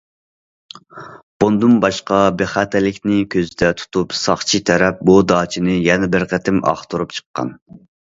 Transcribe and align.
بۇندىن 1.41 1.73
باشقا، 1.83 2.21
بىخەتەرلىكنى 2.39 3.17
كۆزدە 3.35 3.69
تۇتۇپ، 3.81 4.15
ساقچى 4.21 4.61
تەرەپ 4.71 5.03
بۇ 5.11 5.19
داچىنى 5.33 5.77
يەنە 5.89 6.11
بىر 6.17 6.27
قېتىم 6.33 6.59
ئاختۇرۇپ 6.73 7.15
چىققان. 7.19 7.53